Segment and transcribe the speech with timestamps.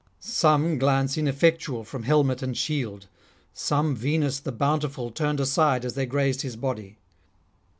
[0.19, 3.05] Some glance ineffectual from helmet and shield;
[3.53, 6.97] [331 365]some Venus the bountiful turned aside as they grazed his body.